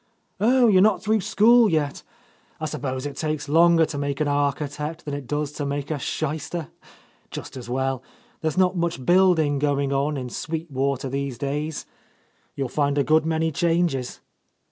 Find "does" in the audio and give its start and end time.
5.27-5.51